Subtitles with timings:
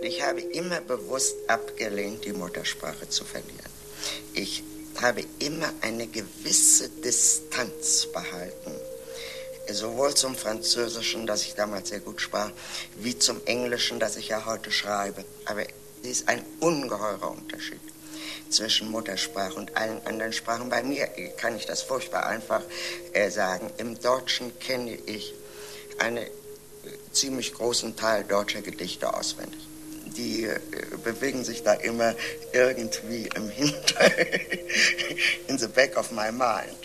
[0.00, 3.58] Ich habe immer bewusst abgelehnt, die Muttersprache zu verlieren.
[4.32, 4.62] Ich
[5.00, 8.72] habe immer eine gewisse Distanz behalten.
[9.70, 12.52] Sowohl zum Französischen, das ich damals sehr gut sprach,
[12.96, 15.24] wie zum Englischen, das ich ja heute schreibe.
[15.46, 15.62] Aber
[16.02, 17.80] es ist ein ungeheurer Unterschied
[18.50, 20.70] zwischen Muttersprache und allen anderen Sprachen.
[20.70, 22.62] Bei mir kann ich das furchtbar einfach
[23.12, 23.68] äh, sagen.
[23.78, 25.34] Im Deutschen kenne ich
[25.98, 26.28] einen äh,
[27.12, 29.67] ziemlich großen Teil deutscher Gedichte auswendig
[30.18, 30.58] die äh,
[31.02, 32.14] bewegen sich da immer
[32.52, 34.18] irgendwie im Hinter,
[35.46, 36.76] in the back of my mind.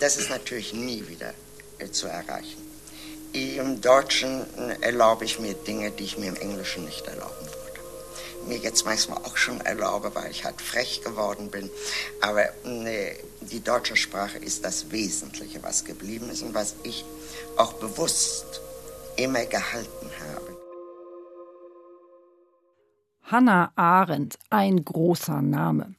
[0.00, 1.34] Das ist natürlich nie wieder
[1.78, 2.58] äh, zu erreichen.
[3.32, 8.48] Im Deutschen äh, erlaube ich mir Dinge, die ich mir im Englischen nicht erlauben würde.
[8.48, 11.70] Mir jetzt manchmal auch schon erlaube, weil ich halt frech geworden bin.
[12.22, 17.04] Aber nee, die deutsche Sprache ist das Wesentliche, was geblieben ist und was ich
[17.56, 18.62] auch bewusst
[19.16, 20.59] immer gehalten habe.
[23.30, 25.94] Hannah Arendt, ein großer Name.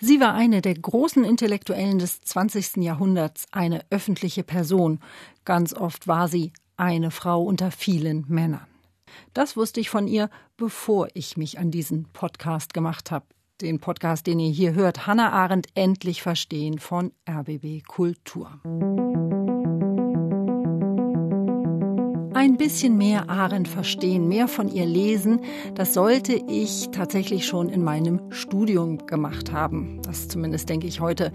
[0.00, 2.76] Sie war eine der großen Intellektuellen des 20.
[2.76, 5.00] Jahrhunderts, eine öffentliche Person.
[5.46, 8.66] Ganz oft war sie eine Frau unter vielen Männern.
[9.32, 13.24] Das wusste ich von ihr, bevor ich mich an diesen Podcast gemacht habe.
[13.62, 18.60] Den Podcast, den ihr hier hört, Hannah Arendt endlich verstehen von RBB Kultur.
[22.44, 25.40] Ein bisschen mehr Arendt verstehen, mehr von ihr lesen,
[25.74, 30.02] das sollte ich tatsächlich schon in meinem Studium gemacht haben.
[30.02, 31.32] Das zumindest denke ich heute.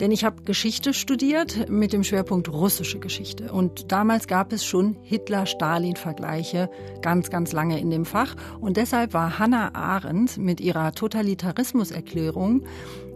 [0.00, 3.52] Denn ich habe Geschichte studiert mit dem Schwerpunkt russische Geschichte.
[3.52, 6.68] Und damals gab es schon Hitler-Stalin-Vergleiche
[7.02, 8.34] ganz, ganz lange in dem Fach.
[8.60, 12.64] Und deshalb war Hannah Arendt mit ihrer Totalitarismuserklärung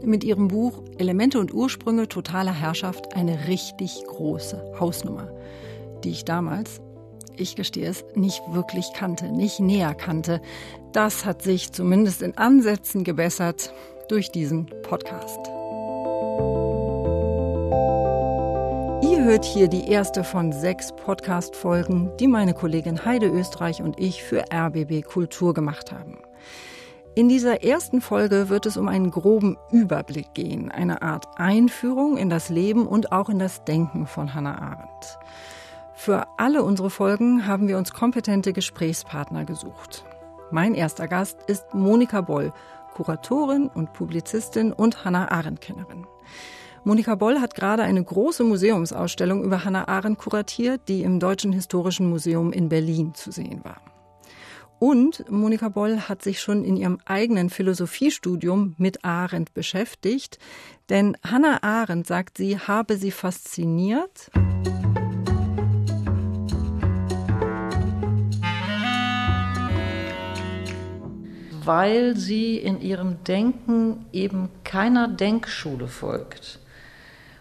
[0.04, 5.28] mit ihrem Buch Elemente und Ursprünge totaler Herrschaft eine richtig große Hausnummer,
[6.04, 6.80] die ich damals
[7.36, 10.40] ich gestehe es, nicht wirklich kannte, nicht näher kannte.
[10.92, 13.72] Das hat sich zumindest in Ansätzen gebessert
[14.08, 15.40] durch diesen Podcast.
[19.02, 24.22] Ihr hört hier die erste von sechs Podcast-Folgen, die meine Kollegin Heide Österreich und ich
[24.22, 26.18] für RBB Kultur gemacht haben.
[27.14, 32.30] In dieser ersten Folge wird es um einen groben Überblick gehen, eine Art Einführung in
[32.30, 35.18] das Leben und auch in das Denken von Hannah Arendt.
[35.94, 40.04] Für alle unsere Folgen haben wir uns kompetente Gesprächspartner gesucht.
[40.50, 42.52] Mein erster Gast ist Monika Boll,
[42.94, 46.06] Kuratorin und Publizistin und Hannah Arendt-Kennerin.
[46.84, 52.10] Monika Boll hat gerade eine große Museumsausstellung über Hannah Arendt kuratiert, die im Deutschen Historischen
[52.10, 53.80] Museum in Berlin zu sehen war.
[54.80, 60.40] Und Monika Boll hat sich schon in ihrem eigenen Philosophiestudium mit Arendt beschäftigt,
[60.88, 64.32] denn Hannah Arendt sagt, sie habe sie fasziniert.
[71.64, 76.58] Weil sie in ihrem Denken eben keiner Denkschule folgt.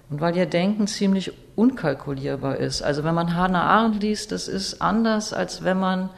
[0.09, 2.81] Und weil ihr Denken ziemlich unkalkulierbar ist.
[2.81, 6.09] Also wenn man Hannah Arendt liest, das ist anders, als wenn man,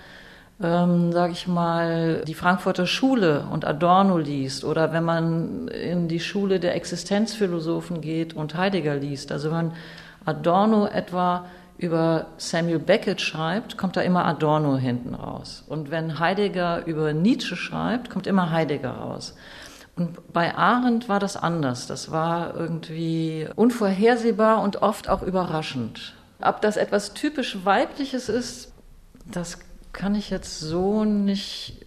[0.61, 6.19] ähm, sage ich mal, die Frankfurter Schule und Adorno liest oder wenn man in die
[6.19, 9.31] Schule der Existenzphilosophen geht und Heidegger liest.
[9.31, 9.73] Also wenn
[10.25, 11.45] Adorno etwa
[11.77, 15.63] über Samuel Beckett schreibt, kommt da immer Adorno hinten raus.
[15.67, 19.35] Und wenn Heidegger über Nietzsche schreibt, kommt immer Heidegger raus.
[19.95, 21.87] Und bei Arendt war das anders.
[21.87, 26.15] Das war irgendwie unvorhersehbar und oft auch überraschend.
[26.41, 28.71] Ob das etwas typisch Weibliches ist,
[29.25, 29.59] das
[29.93, 31.85] kann ich jetzt so nicht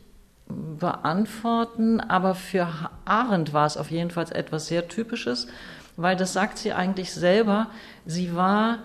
[0.49, 2.01] beantworten.
[2.01, 2.69] Aber für
[3.05, 5.49] Arendt war es auf jeden Fall etwas sehr Typisches,
[5.97, 7.69] weil das sagt sie eigentlich selber.
[8.05, 8.79] Sie war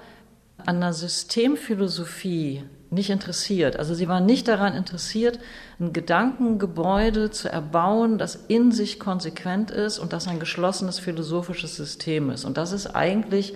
[0.68, 3.78] an der Systemphilosophie nicht interessiert.
[3.78, 5.40] Also sie war nicht daran interessiert,
[5.80, 12.30] ein Gedankengebäude zu erbauen, das in sich konsequent ist und das ein geschlossenes philosophisches System
[12.30, 12.44] ist.
[12.44, 13.54] Und das ist eigentlich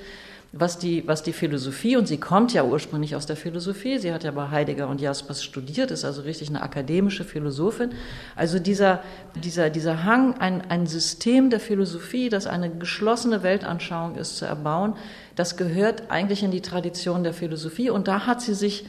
[0.52, 4.24] was die, was die Philosophie, und sie kommt ja ursprünglich aus der Philosophie, sie hat
[4.24, 7.92] ja bei Heidegger und Jaspers studiert, ist also richtig eine akademische Philosophin.
[8.36, 9.02] Also dieser,
[9.36, 14.96] dieser, dieser Hang, ein, ein System der Philosophie, das eine geschlossene Weltanschauung ist, zu erbauen,
[15.36, 17.90] das gehört eigentlich in die Tradition der Philosophie.
[17.90, 18.86] Und da hat sie sich,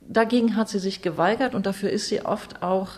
[0.00, 2.88] dagegen hat sie sich geweigert und dafür ist sie oft auch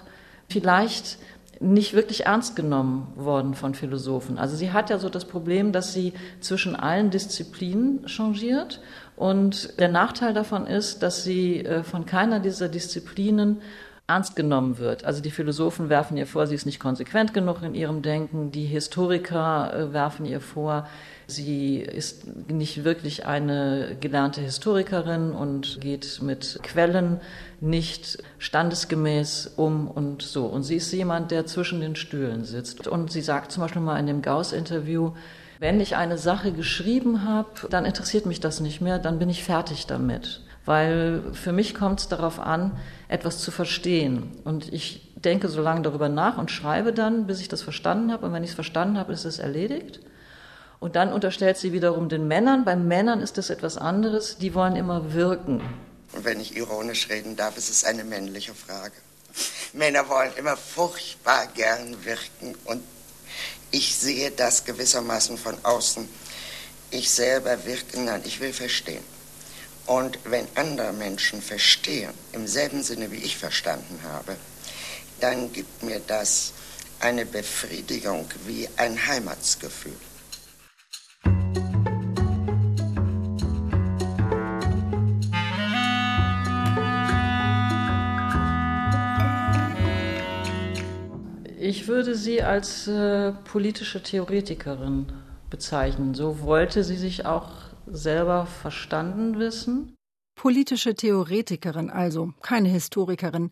[0.49, 1.19] vielleicht
[1.61, 4.39] nicht wirklich ernst genommen worden von Philosophen.
[4.39, 8.81] Also sie hat ja so das Problem, dass sie zwischen allen Disziplinen changiert
[9.17, 13.61] und der Nachteil davon ist, dass sie äh, von keiner dieser Disziplinen
[14.07, 15.05] ernst genommen wird.
[15.05, 18.67] Also die Philosophen werfen ihr vor, sie ist nicht konsequent genug in ihrem Denken, die
[18.67, 20.87] Historiker äh, werfen ihr vor,
[21.27, 27.21] sie ist nicht wirklich eine gelernte Historikerin und geht mit Quellen
[27.63, 30.45] nicht standesgemäß um und so.
[30.45, 32.87] Und sie ist jemand, der zwischen den Stühlen sitzt.
[32.87, 35.13] Und sie sagt zum Beispiel mal in dem Gauss-Interview,
[35.61, 39.45] wenn ich eine Sache geschrieben habe, dann interessiert mich das nicht mehr, dann bin ich
[39.45, 40.43] fertig damit.
[40.65, 42.77] Weil für mich kommt es darauf an,
[43.09, 44.33] etwas zu verstehen.
[44.45, 48.27] Und ich denke so lange darüber nach und schreibe dann, bis ich das verstanden habe.
[48.27, 50.01] Und wenn ich es verstanden habe, ist es erledigt.
[50.81, 52.65] Und dann unterstellt sie wiederum den Männern.
[52.65, 54.39] Bei Männern ist das etwas anderes.
[54.39, 55.63] Die wollen immer wirken.
[56.13, 58.95] Und wenn ich ironisch reden darf, ist es eine männliche Frage.
[59.73, 62.83] Männer wollen immer furchtbar gern wirken und
[63.73, 66.09] ich sehe das gewissermaßen von außen.
[66.93, 69.03] Ich selber wirke, nein, ich will verstehen.
[69.87, 74.37] Und wenn andere Menschen verstehen, im selben Sinne wie ich verstanden habe,
[75.21, 76.55] dann gibt mir das
[77.01, 79.93] eine Befriedigung wie ein Heimatsgefühl.
[91.59, 95.13] Ich würde sie als äh, politische Theoretikerin
[95.51, 96.15] bezeichnen.
[96.15, 97.51] So wollte sie sich auch
[97.87, 99.95] selber verstanden wissen?
[100.37, 103.51] Politische Theoretikerin also, keine Historikerin.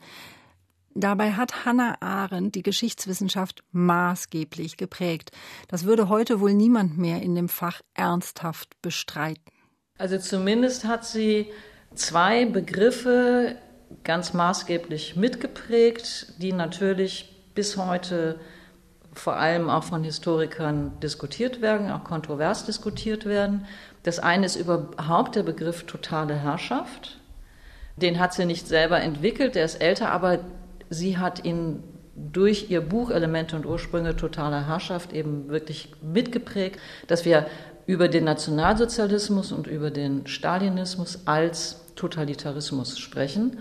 [0.94, 5.30] Dabei hat Hannah Arendt die Geschichtswissenschaft maßgeblich geprägt.
[5.68, 9.52] Das würde heute wohl niemand mehr in dem Fach ernsthaft bestreiten.
[9.98, 11.46] Also zumindest hat sie
[11.94, 13.56] zwei Begriffe
[14.04, 18.40] ganz maßgeblich mitgeprägt, die natürlich bis heute
[19.14, 23.66] vor allem auch von Historikern diskutiert werden, auch kontrovers diskutiert werden.
[24.02, 27.18] Das eine ist überhaupt der Begriff totale Herrschaft.
[27.96, 30.40] Den hat sie nicht selber entwickelt, der ist älter, aber
[30.90, 31.82] sie hat ihn
[32.14, 37.46] durch ihr Buch Elemente und Ursprünge totaler Herrschaft eben wirklich mitgeprägt, dass wir
[37.86, 43.58] über den Nationalsozialismus und über den Stalinismus als Totalitarismus sprechen.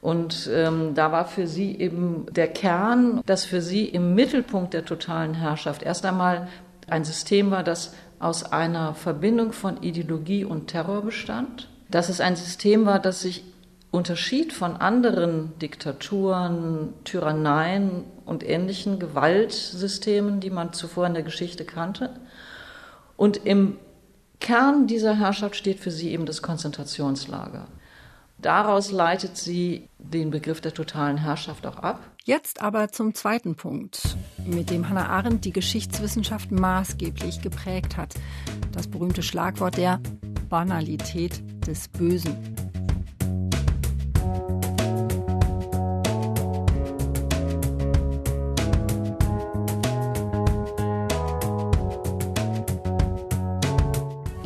[0.00, 4.84] Und ähm, da war für sie eben der Kern, dass für sie im Mittelpunkt der
[4.84, 6.48] totalen Herrschaft erst einmal
[6.88, 12.36] ein System war, das aus einer Verbindung von Ideologie und Terror bestand, dass es ein
[12.36, 13.44] System war, das sich
[13.90, 22.10] unterschied von anderen Diktaturen, Tyranneien und ähnlichen Gewaltsystemen, die man zuvor in der Geschichte kannte.
[23.16, 23.76] Und im
[24.40, 27.66] Kern dieser Herrschaft steht für sie eben das Konzentrationslager.
[28.42, 32.00] Daraus leitet sie den Begriff der totalen Herrschaft auch ab.
[32.24, 38.14] Jetzt aber zum zweiten Punkt, mit dem Hannah Arendt die Geschichtswissenschaft maßgeblich geprägt hat.
[38.72, 40.00] Das berühmte Schlagwort der
[40.48, 42.71] Banalität des Bösen.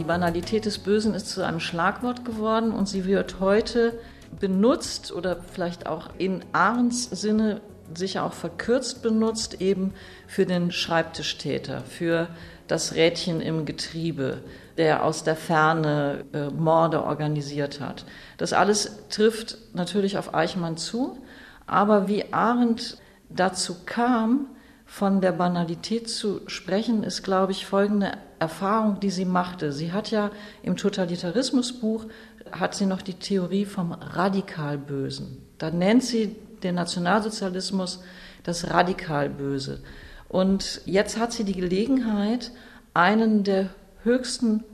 [0.06, 3.98] Banalität des Bösen ist zu einem Schlagwort geworden und sie wird heute
[4.40, 7.60] benutzt oder vielleicht auch in Arends Sinne
[7.94, 9.94] sicher auch verkürzt benutzt, eben
[10.26, 12.28] für den Schreibtischtäter, für
[12.66, 14.38] das Rädchen im Getriebe,
[14.76, 18.04] der aus der Ferne äh, Morde organisiert hat.
[18.38, 21.18] Das alles trifft natürlich auf Eichmann zu,
[21.66, 22.98] aber wie Arendt
[23.28, 24.48] dazu kam,
[24.84, 29.72] von der Banalität zu sprechen, ist, glaube ich, folgende Erfahrung, die sie machte.
[29.72, 30.30] Sie hat ja
[30.62, 32.06] im Totalitarismusbuch
[32.52, 35.38] hat sie noch die Theorie vom Radikalbösen.
[35.58, 38.02] Da nennt sie den Nationalsozialismus
[38.44, 39.80] das Radikalböse.
[40.28, 42.52] Und jetzt hat sie die Gelegenheit,
[42.94, 43.70] einen der
[44.02, 44.64] höchsten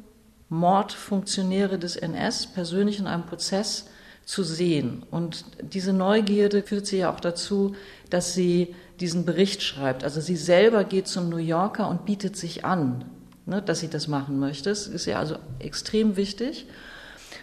[0.49, 3.89] Mordfunktionäre des NS persönlich in einem Prozess
[4.25, 5.03] zu sehen.
[5.11, 7.75] Und diese Neugierde führt sie ja auch dazu,
[8.11, 10.05] dass sie diesen Bericht schreibt.
[10.05, 13.05] Also sie selber geht zum New Yorker und bietet sich an,
[13.47, 14.71] ne, dass sie das machen möchte.
[14.71, 16.67] Das ist ja also extrem wichtig.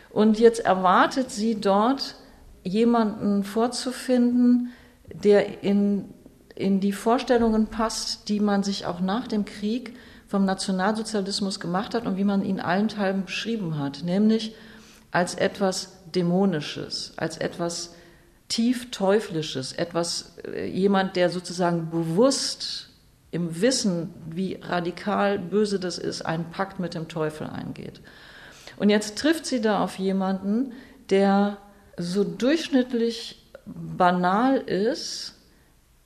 [0.09, 2.15] Und jetzt erwartet sie dort
[2.63, 4.71] jemanden vorzufinden,
[5.13, 6.05] der in,
[6.55, 9.95] in die Vorstellungen passt, die man sich auch nach dem Krieg
[10.27, 14.55] vom Nationalsozialismus gemacht hat und wie man ihn allenthalben beschrieben hat, nämlich
[15.11, 17.95] als etwas Dämonisches, als etwas
[18.47, 22.88] tief Teuflisches, etwas, äh, jemand, der sozusagen bewusst
[23.31, 28.01] im Wissen, wie radikal böse das ist, einen Pakt mit dem Teufel eingeht.
[28.77, 30.73] Und jetzt trifft sie da auf jemanden,
[31.09, 31.57] der
[31.97, 35.35] so durchschnittlich banal ist,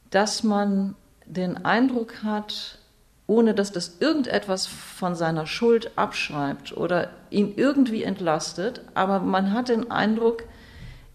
[0.09, 2.79] dass man den Eindruck hat,
[3.25, 9.69] ohne dass das irgendetwas von seiner Schuld abschreibt oder ihn irgendwie entlastet, aber man hat
[9.69, 10.43] den Eindruck,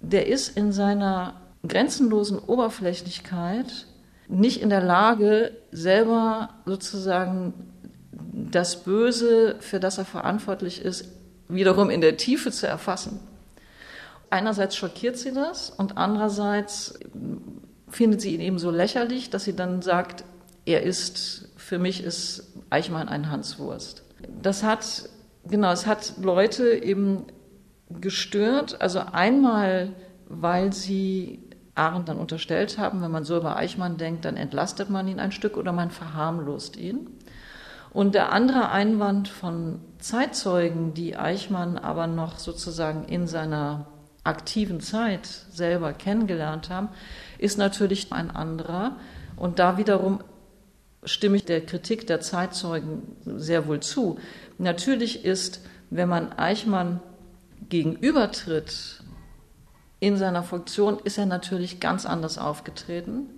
[0.01, 1.35] der ist in seiner
[1.67, 3.87] grenzenlosen Oberflächlichkeit
[4.29, 7.55] nicht in der Lage, selber sozusagen
[8.13, 11.09] das Böse, für das er verantwortlich ist,
[11.49, 13.21] wiederum in der Tiefe zu erfassen.
[14.31, 16.99] Einerseits schockiert sie das und andererseits
[17.89, 20.25] findet sie ihn eben so lächerlich, dass sie dann sagt,
[20.67, 24.03] er ist, für mich ist Eichmann ein Hanswurst.
[24.43, 25.09] Das hat,
[25.47, 27.25] genau, es hat Leute eben
[27.89, 28.81] gestört.
[28.83, 29.95] Also einmal,
[30.29, 31.48] weil sie
[31.79, 35.33] Arendt dann unterstellt haben, wenn man so über Eichmann denkt, dann entlastet man ihn ein
[35.33, 37.09] Stück oder man verharmlost ihn.
[37.91, 43.87] Und der andere Einwand von Zeitzeugen, die Eichmann aber noch sozusagen in seiner
[44.25, 46.91] aktiven Zeit selber kennengelernt haben,
[47.39, 48.97] ist natürlich ein anderer.
[49.37, 50.21] Und da wiederum
[51.05, 54.19] stimme ich der Kritik der Zeitzeugen sehr wohl zu.
[54.59, 57.01] Natürlich ist, wenn man Eichmann
[57.69, 59.03] gegenübertritt
[60.01, 63.29] in seiner Funktion, ist er natürlich ganz anders aufgetreten,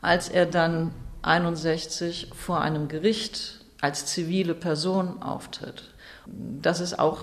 [0.00, 0.92] als er dann
[1.22, 5.84] 61 vor einem Gericht als zivile Person auftritt.
[6.26, 7.18] Das ist auch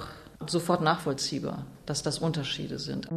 [0.48, 3.08] sofort nachvollziehbar, dass das Unterschiede sind.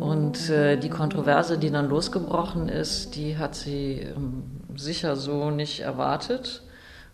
[0.00, 4.42] Und äh, die Kontroverse, die dann losgebrochen ist, die hat sie ähm,
[4.76, 6.62] sicher so nicht erwartet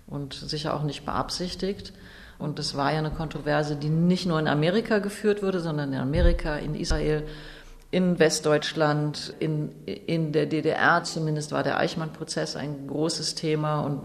[0.07, 1.93] und sicher auch nicht beabsichtigt.
[2.39, 6.01] Und es war ja eine Kontroverse, die nicht nur in Amerika geführt wurde, sondern in
[6.01, 7.25] Amerika, in Israel,
[7.91, 13.81] in Westdeutschland, in, in der DDR zumindest war der Eichmann-Prozess ein großes Thema.
[13.81, 14.01] Und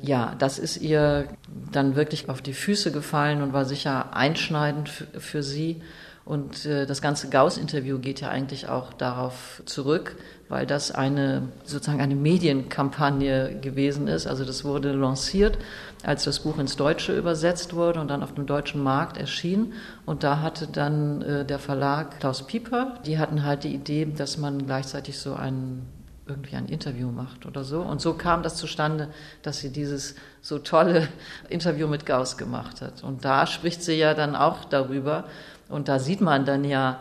[0.00, 1.28] ja, das ist ihr
[1.72, 5.82] dann wirklich auf die Füße gefallen und war sicher einschneidend für, für sie.
[6.28, 10.14] Und äh, das ganze Gauss-Interview geht ja eigentlich auch darauf zurück,
[10.50, 14.26] weil das eine sozusagen eine Medienkampagne gewesen ist.
[14.26, 15.56] Also das wurde lanciert,
[16.02, 19.72] als das Buch ins Deutsche übersetzt wurde und dann auf dem deutschen Markt erschien.
[20.04, 24.36] Und da hatte dann äh, der Verlag Klaus Pieper, die hatten halt die Idee, dass
[24.36, 25.86] man gleichzeitig so ein
[26.26, 27.80] irgendwie ein Interview macht oder so.
[27.80, 29.08] Und so kam das zustande,
[29.42, 31.08] dass sie dieses so tolle
[31.48, 33.02] Interview mit Gauss gemacht hat.
[33.02, 35.24] Und da spricht sie ja dann auch darüber.
[35.68, 37.00] Und da sieht man dann ja,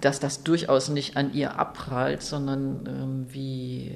[0.00, 3.94] dass das durchaus nicht an ihr abprallt, sondern ähm, wie,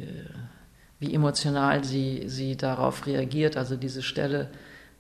[1.01, 3.57] wie emotional sie, sie darauf reagiert.
[3.57, 4.49] Also diese Stelle,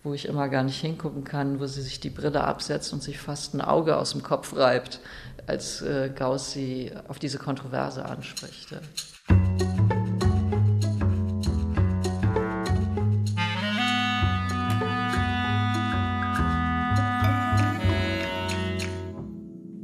[0.03, 3.19] wo ich immer gar nicht hingucken kann, wo sie sich die Brille absetzt und sich
[3.19, 5.01] fast ein Auge aus dem Kopf reibt,
[5.47, 8.73] als äh, Gauss sie auf diese Kontroverse anspricht.
[8.73, 9.72] Ja.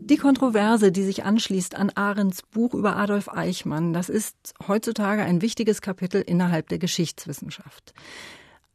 [0.09, 5.43] Die Kontroverse, die sich anschließt an Arendts Buch über Adolf Eichmann, das ist heutzutage ein
[5.43, 7.93] wichtiges Kapitel innerhalb der Geschichtswissenschaft.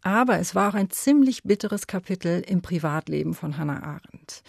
[0.03, 4.43] Aber es war auch ein ziemlich bitteres Kapitel im Privatleben von Hannah Arendt.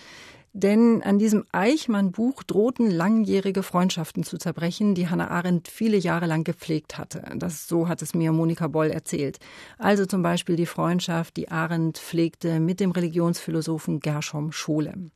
[0.53, 6.45] Denn an diesem Eichmann-Buch drohten langjährige Freundschaften zu zerbrechen, die Hannah Arendt viele Jahre lang
[6.45, 7.25] gepflegt hatte.
[7.37, 9.39] Das, so hat es mir Monika Boll erzählt.
[9.79, 15.13] Also zum Beispiel die Freundschaft, die Arendt pflegte mit dem Religionsphilosophen Gershom Scholem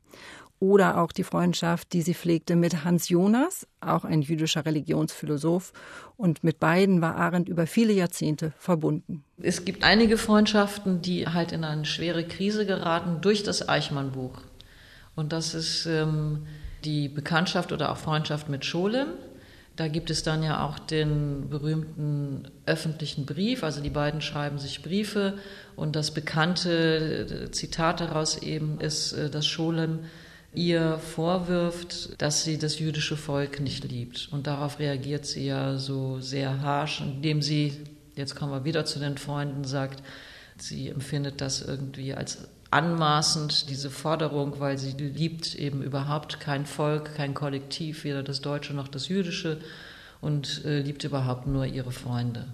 [0.59, 5.71] oder auch die Freundschaft, die sie pflegte mit Hans Jonas, auch ein jüdischer Religionsphilosoph.
[6.17, 9.23] Und mit beiden war Arendt über viele Jahrzehnte verbunden.
[9.41, 14.41] Es gibt einige Freundschaften, die halt in eine schwere Krise geraten durch das Eichmann-Buch.
[15.15, 16.45] Und das ist ähm,
[16.83, 19.07] die Bekanntschaft oder auch Freundschaft mit Scholem.
[19.75, 24.83] Da gibt es dann ja auch den berühmten öffentlichen Brief, also die beiden schreiben sich
[24.83, 25.37] Briefe
[25.77, 29.99] und das bekannte Zitat daraus eben ist, äh, dass Scholem
[30.53, 34.29] ihr vorwirft, dass sie das jüdische Volk nicht liebt.
[34.31, 37.73] Und darauf reagiert sie ja so sehr harsch, indem sie,
[38.15, 40.01] jetzt kommen wir wieder zu den Freunden, sagt,
[40.57, 42.39] sie empfindet das irgendwie als
[42.71, 48.73] anmaßend, diese Forderung, weil sie liebt eben überhaupt kein Volk, kein Kollektiv, weder das Deutsche
[48.73, 49.59] noch das Jüdische
[50.21, 52.45] und äh, liebt überhaupt nur ihre Freunde.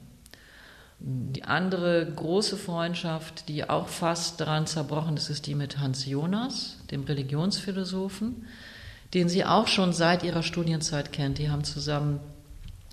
[0.99, 6.77] Die andere große Freundschaft, die auch fast daran zerbrochen ist, ist die mit Hans Jonas,
[6.95, 8.47] dem Religionsphilosophen,
[9.13, 11.37] den sie auch schon seit ihrer Studienzeit kennt.
[11.37, 12.19] Die haben zusammen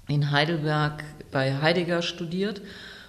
[0.09, 2.61] in Heidelberg bei Heidegger studiert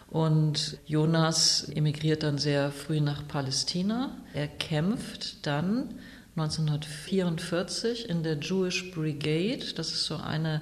[0.09, 4.15] und Jonas emigriert dann sehr früh nach Palästina.
[4.33, 5.95] Er kämpft dann
[6.35, 10.61] 1944 in der Jewish Brigade, das ist so eine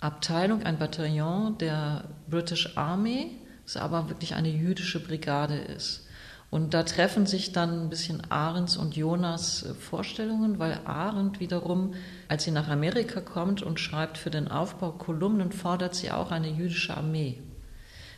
[0.00, 3.32] Abteilung, ein Bataillon der British Army
[3.66, 6.05] es aber wirklich eine jüdische Brigade ist.
[6.50, 11.94] Und da treffen sich dann ein bisschen Ahrens und Jonas äh, Vorstellungen, weil Arendt wiederum,
[12.28, 16.48] als sie nach Amerika kommt und schreibt für den Aufbau Kolumnen, fordert sie auch eine
[16.48, 17.42] jüdische Armee.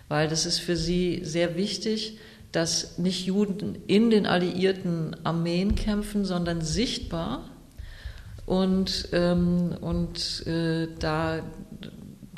[0.08, 2.18] Weil das ist für sie sehr wichtig,
[2.52, 7.44] dass nicht Juden in den alliierten Armeen kämpfen, sondern sichtbar
[8.48, 11.40] Und, ähm, und äh, da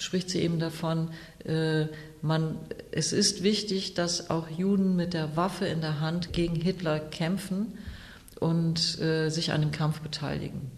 [0.02, 1.10] spricht sie eben davon,
[1.44, 1.86] äh,
[2.22, 2.58] man,
[2.90, 7.78] es ist wichtig, dass auch Juden mit der Waffe in der Hand gegen Hitler kämpfen
[8.38, 10.70] und äh, sich an dem Kampf beteiligen.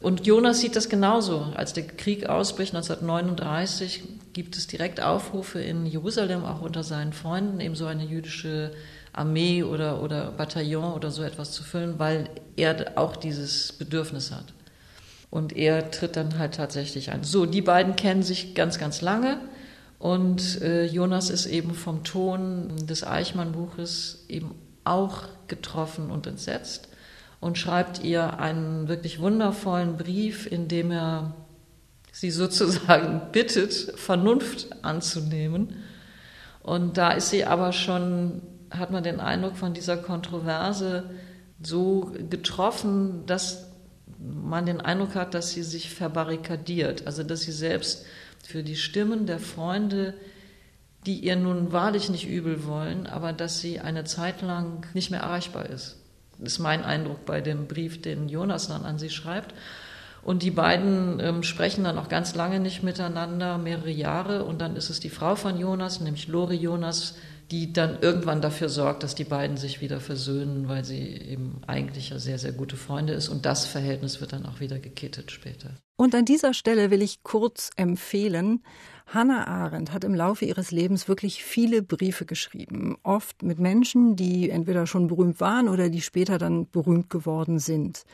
[0.00, 1.52] Und Jonas sieht das genauso.
[1.54, 7.60] Als der Krieg ausbricht 1939, gibt es direkt Aufrufe in Jerusalem, auch unter seinen Freunden,
[7.60, 8.72] eben so eine jüdische
[9.12, 14.46] Armee oder, oder Bataillon oder so etwas zu füllen, weil er auch dieses Bedürfnis hat.
[15.32, 17.24] Und er tritt dann halt tatsächlich ein.
[17.24, 19.38] So, die beiden kennen sich ganz, ganz lange.
[19.98, 26.88] Und äh, Jonas ist eben vom Ton des Eichmann-Buches eben auch getroffen und entsetzt
[27.40, 31.34] und schreibt ihr einen wirklich wundervollen Brief, in dem er
[32.12, 35.76] sie sozusagen bittet, Vernunft anzunehmen.
[36.62, 41.08] Und da ist sie aber schon, hat man den Eindruck von dieser Kontroverse
[41.62, 43.71] so getroffen, dass
[44.22, 48.04] man den Eindruck hat, dass sie sich verbarrikadiert, also dass sie selbst
[48.44, 50.14] für die Stimmen der Freunde,
[51.06, 55.20] die ihr nun wahrlich nicht übel wollen, aber dass sie eine Zeit lang nicht mehr
[55.20, 55.96] erreichbar ist.
[56.38, 59.54] Das ist mein Eindruck bei dem Brief, den Jonas dann an sie schreibt.
[60.22, 64.44] Und die beiden ähm, sprechen dann auch ganz lange nicht miteinander, mehrere Jahre.
[64.44, 67.16] Und dann ist es die Frau von Jonas, nämlich Lori Jonas,
[67.52, 72.08] die dann irgendwann dafür sorgt, dass die beiden sich wieder versöhnen, weil sie eben eigentlich
[72.08, 73.28] ja sehr, sehr gute Freunde ist.
[73.28, 75.70] Und das Verhältnis wird dann auch wieder gekittet später.
[75.96, 78.62] Und an dieser Stelle will ich kurz empfehlen,
[79.06, 84.48] Hannah Arendt hat im Laufe ihres Lebens wirklich viele Briefe geschrieben, oft mit Menschen, die
[84.48, 88.04] entweder schon berühmt waren oder die später dann berühmt geworden sind.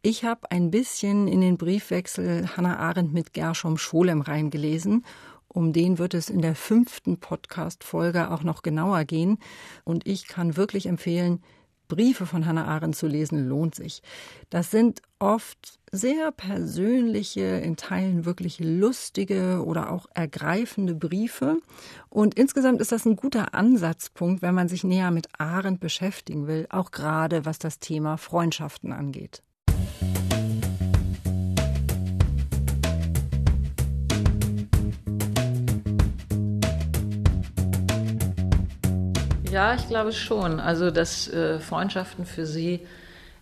[0.00, 5.04] Ich habe ein bisschen in den Briefwechsel Hannah Arendt mit Gershom Scholem reingelesen
[5.48, 9.38] um den wird es in der fünften Podcast-Folge auch noch genauer gehen.
[9.84, 11.42] Und ich kann wirklich empfehlen,
[11.88, 14.02] Briefe von Hannah Arendt zu lesen, lohnt sich.
[14.50, 21.56] Das sind oft sehr persönliche, in Teilen wirklich lustige oder auch ergreifende Briefe.
[22.10, 26.66] Und insgesamt ist das ein guter Ansatzpunkt, wenn man sich näher mit Arendt beschäftigen will,
[26.68, 29.42] auch gerade was das Thema Freundschaften angeht.
[39.50, 40.60] Ja, ich glaube schon.
[40.60, 42.86] Also, dass äh, Freundschaften für sie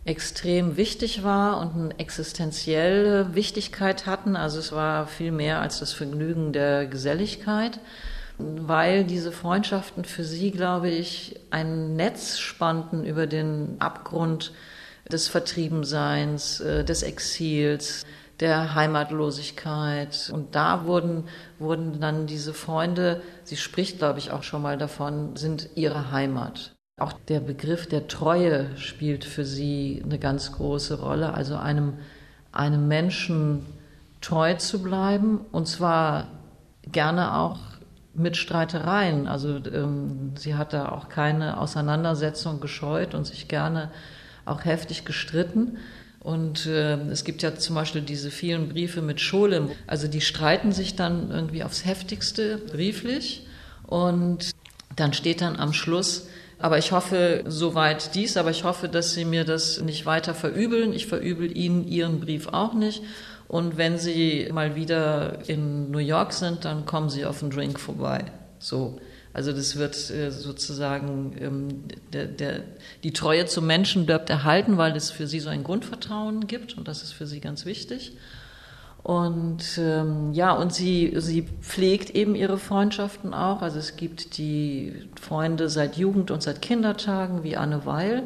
[0.05, 4.37] extrem wichtig war und eine existenzielle Wichtigkeit hatten.
[4.37, 7.81] Also es war viel mehr als das Vergnügen der Geselligkeit,
[8.39, 14.53] weil diese Freundschaften für sie, glaube ich, ein Netz spannten über den Abgrund
[15.11, 18.05] des Vertriebenseins, äh, des Exils,
[18.41, 20.31] der Heimatlosigkeit.
[20.33, 21.25] Und da wurden,
[21.59, 26.75] wurden dann diese Freunde, sie spricht, glaube ich, auch schon mal davon, sind ihre Heimat.
[26.99, 31.95] Auch der Begriff der Treue spielt für sie eine ganz große Rolle, also einem,
[32.53, 33.67] einem Menschen
[34.23, 36.29] treu zu bleiben und zwar
[36.91, 37.59] gerne auch
[38.15, 39.27] mit Streitereien.
[39.27, 43.91] Also ähm, sie hat da auch keine Auseinandersetzung gescheut und sich gerne
[44.45, 45.79] auch heftig gestritten.
[46.21, 49.71] Und äh, es gibt ja zum Beispiel diese vielen Briefe mit Scholem.
[49.87, 53.47] Also die streiten sich dann irgendwie aufs heftigste brieflich.
[53.87, 54.51] Und
[54.97, 56.27] dann steht dann am Schluss,
[56.59, 60.93] aber ich hoffe, soweit dies, aber ich hoffe, dass Sie mir das nicht weiter verübeln.
[60.93, 63.03] Ich verübel Ihnen Ihren Brief auch nicht.
[63.47, 67.79] Und wenn Sie mal wieder in New York sind, dann kommen Sie auf einen Drink
[67.79, 68.25] vorbei.
[68.59, 68.99] So.
[69.37, 72.61] Also das wird äh, sozusagen ähm, der, der,
[73.05, 76.89] die Treue zum Menschen bleibt erhalten, weil es für sie so ein Grundvertrauen gibt und
[76.89, 78.17] das ist für sie ganz wichtig.
[79.03, 83.61] Und ähm, ja, und sie, sie pflegt eben ihre Freundschaften auch.
[83.61, 88.23] Also es gibt die Freunde seit Jugend und seit Kindertagen wie Anne Weil,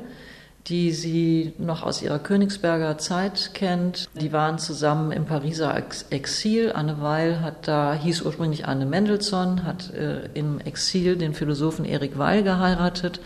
[0.66, 4.08] die sie noch aus ihrer Königsberger Zeit kennt.
[4.14, 5.74] Die waren zusammen im Pariser
[6.10, 6.72] Exil.
[6.72, 12.18] Anne Weil hat da, hieß ursprünglich Anne Mendelssohn, hat äh, im Exil den Philosophen Erik
[12.18, 13.20] Weil geheiratet.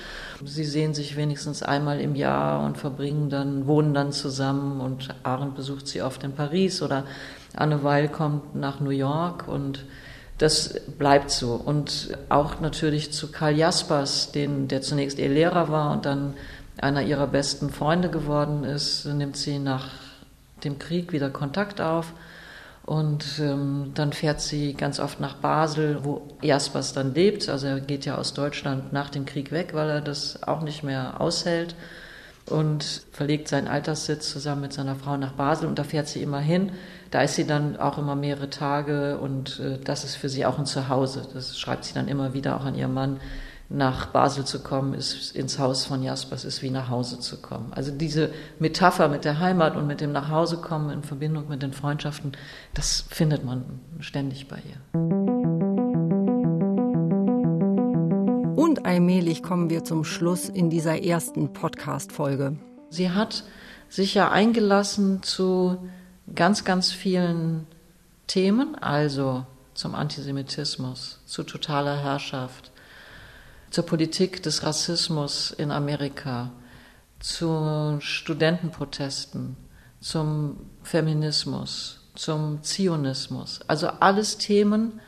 [0.45, 5.57] Sie sehen sich wenigstens einmal im Jahr und verbringen dann, wohnen dann zusammen und Arendt
[5.57, 7.05] besucht sie oft in Paris oder
[7.57, 9.85] Anne Weil kommt nach New York und
[10.39, 11.55] das bleibt so.
[11.55, 16.35] Und auch natürlich zu Karl Jaspers, den, der zunächst ihr Lehrer war und dann
[16.81, 19.91] einer ihrer besten Freunde geworden ist, nimmt sie nach
[20.65, 22.13] dem Krieg wieder Kontakt auf.
[22.87, 27.49] Und ähm, dann fährt sie ganz oft nach Basel, wo Jaspers dann lebt.
[27.49, 30.83] Also er geht ja aus Deutschland nach dem Krieg weg, weil er das auch nicht
[30.83, 31.75] mehr aushält.
[32.47, 35.67] Und verlegt seinen Alterssitz zusammen mit seiner Frau nach Basel.
[35.67, 36.73] Und da fährt sie immer hin.
[37.11, 39.17] Da ist sie dann auch immer mehrere Tage.
[39.17, 41.27] Und äh, das ist für sie auch ein Zuhause.
[41.33, 43.19] Das schreibt sie dann immer wieder auch an ihren Mann
[43.75, 47.73] nach Basel zu kommen, ist ins Haus von Jaspers, ist wie nach Hause zu kommen.
[47.73, 52.33] Also diese Metapher mit der Heimat und mit dem Nachhausekommen in Verbindung mit den Freundschaften,
[52.73, 55.01] das findet man ständig bei ihr.
[58.57, 62.57] Und allmählich kommen wir zum Schluss in dieser ersten Podcast-Folge.
[62.91, 63.43] Sie hat
[63.89, 65.79] sich ja eingelassen zu
[66.33, 67.67] ganz, ganz vielen
[68.29, 72.71] Themen, also zum Antisemitismus, zu totaler Herrschaft,
[73.75, 76.53] zur Politik des Rassismus in Amerika,
[77.19, 79.57] zu Studentenprotesten,
[80.01, 83.63] zum Feminismus, zum Zionismus.
[83.67, 85.01] Also alles Themen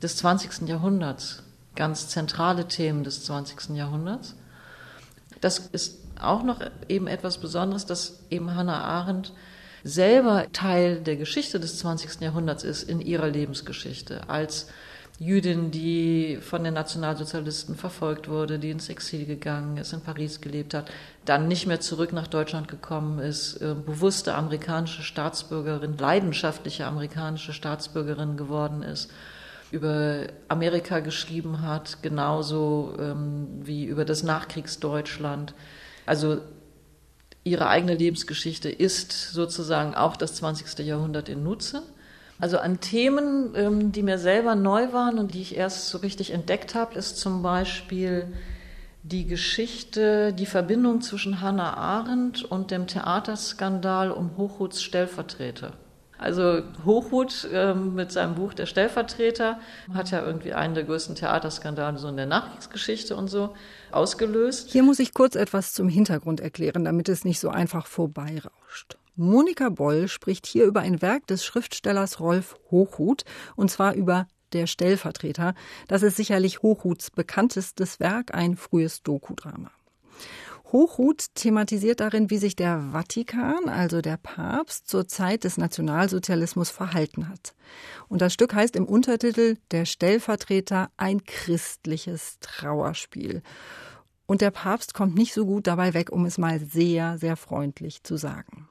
[0.00, 0.68] des 20.
[0.68, 1.42] Jahrhunderts,
[1.74, 3.70] ganz zentrale Themen des 20.
[3.70, 4.36] Jahrhunderts.
[5.40, 9.32] Das ist auch noch eben etwas Besonderes, dass eben Hannah Arendt
[9.82, 12.20] selber Teil der Geschichte des 20.
[12.20, 14.68] Jahrhunderts ist in ihrer Lebensgeschichte als
[15.18, 20.74] Jüdin, die von den Nationalsozialisten verfolgt wurde, die ins Exil gegangen ist, in Paris gelebt
[20.74, 20.90] hat,
[21.24, 28.36] dann nicht mehr zurück nach Deutschland gekommen ist, äh, bewusste amerikanische Staatsbürgerin, leidenschaftliche amerikanische Staatsbürgerin
[28.36, 29.10] geworden ist,
[29.70, 35.54] über Amerika geschrieben hat, genauso ähm, wie über das Nachkriegsdeutschland.
[36.04, 36.40] Also
[37.44, 40.84] ihre eigene Lebensgeschichte ist sozusagen auch das 20.
[40.86, 41.82] Jahrhundert in Nutze.
[42.38, 46.32] Also an Themen, ähm, die mir selber neu waren und die ich erst so richtig
[46.32, 48.32] entdeckt habe, ist zum Beispiel
[49.04, 55.72] die Geschichte, die Verbindung zwischen Hannah Arendt und dem Theaterskandal um Hochhuts Stellvertreter.
[56.22, 59.58] Also Hochhut ähm, mit seinem Buch Der Stellvertreter
[59.92, 63.54] hat ja irgendwie einen der größten Theaterskandale so in der Nachkriegsgeschichte und so
[63.90, 64.70] ausgelöst.
[64.70, 68.96] Hier muss ich kurz etwas zum Hintergrund erklären, damit es nicht so einfach vorbeirauscht.
[69.14, 73.24] Monika Boll spricht hier über ein Werk des Schriftstellers Rolf Hochhut,
[73.56, 75.54] und zwar über Der Stellvertreter.
[75.86, 79.70] Das ist sicherlich Hochhuts bekanntestes Werk, ein frühes Dokudrama.
[80.72, 87.28] Hochhut thematisiert darin, wie sich der Vatikan, also der Papst, zur Zeit des Nationalsozialismus verhalten
[87.28, 87.54] hat.
[88.08, 93.42] Und das Stück heißt im Untertitel Der Stellvertreter ein christliches Trauerspiel.
[94.24, 98.02] Und der Papst kommt nicht so gut dabei weg, um es mal sehr, sehr freundlich
[98.02, 98.70] zu sagen.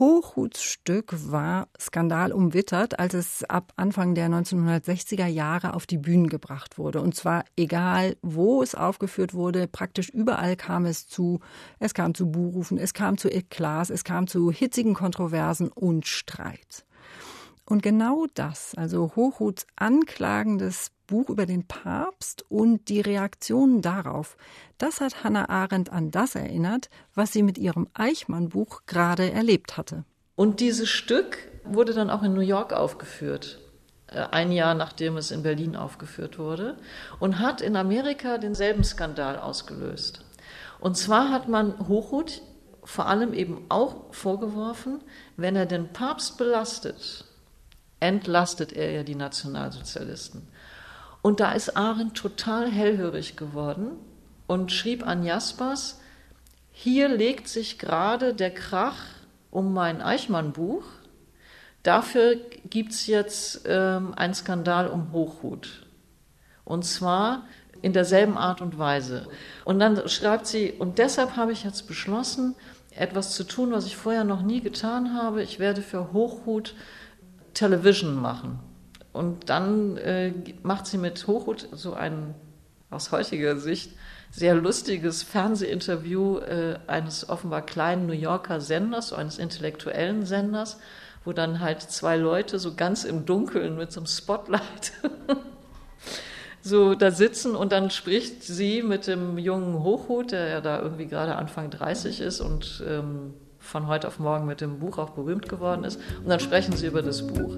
[0.00, 6.78] Hochhuts Stück war skandalumwittert, als es ab Anfang der 1960er Jahre auf die Bühnen gebracht
[6.78, 7.02] wurde.
[7.02, 11.40] Und zwar egal, wo es aufgeführt wurde, praktisch überall kam es zu,
[11.80, 16.86] es kam zu Buhrufen, es kam zu Eklats, es kam zu hitzigen Kontroversen und Streit.
[17.66, 24.36] Und genau das, also Hochhuts anklagendes Buch über den Papst und die Reaktionen darauf,
[24.78, 30.04] das hat Hannah Arendt an das erinnert, was sie mit ihrem Eichmann-Buch gerade erlebt hatte.
[30.36, 33.58] Und dieses Stück wurde dann auch in New York aufgeführt,
[34.06, 36.76] äh, ein Jahr nachdem es in Berlin aufgeführt wurde,
[37.18, 40.24] und hat in Amerika denselben Skandal ausgelöst.
[40.78, 42.40] Und zwar hat man Hochhut
[42.84, 45.02] vor allem eben auch vorgeworfen,
[45.36, 47.24] wenn er den Papst belastet,
[47.98, 50.48] entlastet er ja die Nationalsozialisten.
[51.22, 53.92] Und da ist Arendt total hellhörig geworden
[54.46, 56.00] und schrieb an Jaspers,
[56.72, 58.96] hier legt sich gerade der Krach
[59.50, 60.84] um mein Eichmann-Buch.
[61.82, 62.36] Dafür
[62.68, 65.86] gibt es jetzt ähm, einen Skandal um Hochhut.
[66.64, 67.44] Und zwar
[67.82, 69.26] in derselben Art und Weise.
[69.64, 72.54] Und dann schreibt sie, und deshalb habe ich jetzt beschlossen,
[72.94, 75.42] etwas zu tun, was ich vorher noch nie getan habe.
[75.42, 76.74] Ich werde für Hochhut
[77.54, 78.58] Television machen.
[79.12, 82.34] Und dann äh, macht sie mit Hochhut so ein
[82.90, 83.92] aus heutiger Sicht
[84.30, 90.78] sehr lustiges Fernsehinterview äh, eines offenbar kleinen New Yorker Senders, so eines intellektuellen Senders,
[91.24, 94.92] wo dann halt zwei Leute so ganz im Dunkeln mit so einem Spotlight
[96.62, 101.06] so da sitzen und dann spricht sie mit dem jungen Hochhut, der ja da irgendwie
[101.06, 105.48] gerade Anfang 30 ist und ähm, von heute auf morgen mit dem Buch auch berühmt
[105.48, 106.00] geworden ist.
[106.22, 107.56] Und dann sprechen sie über das Buch.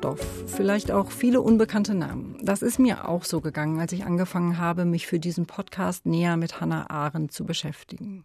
[0.00, 2.38] Stoff, vielleicht auch viele unbekannte Namen.
[2.40, 6.38] Das ist mir auch so gegangen, als ich angefangen habe, mich für diesen Podcast näher
[6.38, 8.24] mit Hannah Arendt zu beschäftigen.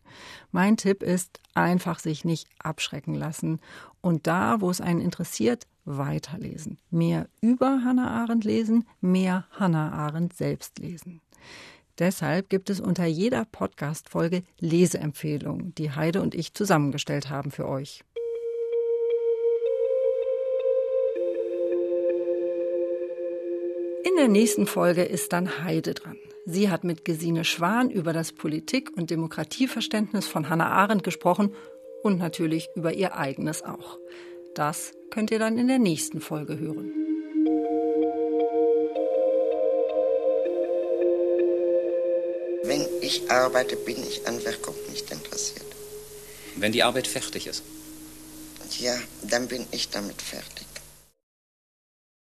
[0.53, 3.59] Mein Tipp ist, einfach sich nicht abschrecken lassen
[3.99, 6.77] und da, wo es einen interessiert, weiterlesen.
[6.91, 11.19] Mehr über Hannah Arendt lesen, mehr Hannah Arendt selbst lesen.
[11.99, 18.05] Deshalb gibt es unter jeder Podcast-Folge Leseempfehlungen, die Heide und ich zusammengestellt haben für euch.
[24.15, 26.17] In der nächsten Folge ist dann Heide dran.
[26.45, 31.53] Sie hat mit Gesine Schwan über das Politik- und Demokratieverständnis von Hannah Arendt gesprochen
[32.01, 33.99] und natürlich über ihr eigenes auch.
[34.53, 36.93] Das könnt ihr dann in der nächsten Folge hören.
[42.63, 45.65] Wenn ich arbeite, bin ich an Wirkung nicht interessiert.
[46.55, 47.63] Wenn die Arbeit fertig ist.
[48.79, 50.65] Ja, dann bin ich damit fertig.